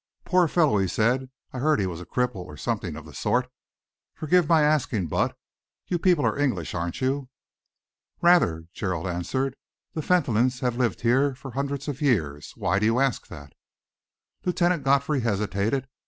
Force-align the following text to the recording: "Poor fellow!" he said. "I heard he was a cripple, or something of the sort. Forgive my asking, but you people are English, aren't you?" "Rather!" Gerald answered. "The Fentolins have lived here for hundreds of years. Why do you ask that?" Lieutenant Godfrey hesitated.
"Poor 0.25 0.47
fellow!" 0.47 0.79
he 0.79 0.87
said. 0.87 1.29
"I 1.53 1.59
heard 1.59 1.79
he 1.79 1.85
was 1.85 2.01
a 2.01 2.07
cripple, 2.07 2.37
or 2.43 2.57
something 2.57 2.95
of 2.95 3.05
the 3.05 3.13
sort. 3.13 3.47
Forgive 4.15 4.49
my 4.49 4.63
asking, 4.63 5.09
but 5.09 5.37
you 5.85 5.99
people 5.99 6.25
are 6.25 6.39
English, 6.39 6.73
aren't 6.73 7.01
you?" 7.01 7.29
"Rather!" 8.19 8.65
Gerald 8.73 9.05
answered. 9.05 9.55
"The 9.93 10.01
Fentolins 10.01 10.61
have 10.61 10.75
lived 10.75 11.01
here 11.01 11.35
for 11.35 11.51
hundreds 11.51 11.87
of 11.87 12.01
years. 12.01 12.51
Why 12.57 12.79
do 12.79 12.87
you 12.87 12.99
ask 12.99 13.27
that?" 13.27 13.53
Lieutenant 14.43 14.83
Godfrey 14.83 15.19
hesitated. 15.19 15.87